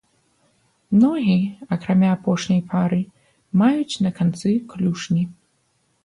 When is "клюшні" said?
4.71-5.23